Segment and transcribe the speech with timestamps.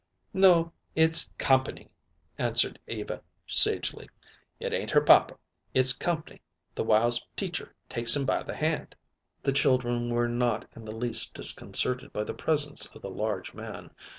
[0.33, 0.71] "No.
[0.95, 1.87] It's comp'ny,"
[2.39, 4.09] answered Eva sagely.
[4.59, 5.35] "It ain't her papa.
[5.75, 6.41] It's comp'ny
[6.73, 8.95] the whiles Teacher takes him by the hand."
[9.43, 13.91] The children were not in the least disconcerted by the presence of the large man.